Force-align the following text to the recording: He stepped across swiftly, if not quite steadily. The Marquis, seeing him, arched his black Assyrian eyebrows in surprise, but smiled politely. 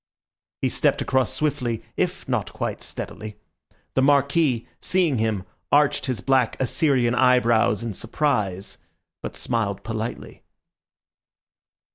He 0.63 0.69
stepped 0.69 0.99
across 1.03 1.31
swiftly, 1.31 1.83
if 1.95 2.27
not 2.27 2.51
quite 2.53 2.81
steadily. 2.81 3.35
The 3.93 4.01
Marquis, 4.01 4.67
seeing 4.81 5.19
him, 5.19 5.43
arched 5.71 6.07
his 6.07 6.21
black 6.21 6.59
Assyrian 6.59 7.13
eyebrows 7.13 7.83
in 7.83 7.93
surprise, 7.93 8.79
but 9.21 9.35
smiled 9.35 9.83
politely. 9.83 10.41